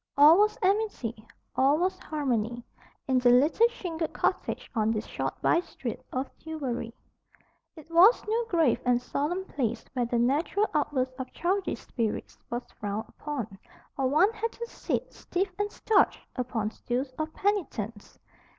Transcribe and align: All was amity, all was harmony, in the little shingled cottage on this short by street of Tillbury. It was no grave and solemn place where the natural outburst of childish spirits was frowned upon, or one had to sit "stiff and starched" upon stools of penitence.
All 0.17 0.39
was 0.39 0.57
amity, 0.63 1.27
all 1.55 1.77
was 1.77 1.99
harmony, 1.99 2.63
in 3.07 3.19
the 3.19 3.29
little 3.29 3.67
shingled 3.67 4.13
cottage 4.13 4.67
on 4.73 4.89
this 4.89 5.05
short 5.05 5.39
by 5.43 5.59
street 5.59 5.99
of 6.11 6.27
Tillbury. 6.39 6.91
It 7.75 7.91
was 7.91 8.25
no 8.27 8.45
grave 8.45 8.81
and 8.83 8.99
solemn 8.99 9.45
place 9.45 9.85
where 9.93 10.07
the 10.07 10.17
natural 10.17 10.65
outburst 10.73 11.13
of 11.19 11.31
childish 11.31 11.81
spirits 11.81 12.35
was 12.49 12.63
frowned 12.79 13.09
upon, 13.09 13.59
or 13.95 14.07
one 14.07 14.33
had 14.33 14.51
to 14.53 14.65
sit 14.65 15.13
"stiff 15.13 15.53
and 15.59 15.71
starched" 15.71 16.25
upon 16.35 16.71
stools 16.71 17.11
of 17.19 17.31
penitence. 17.35 18.17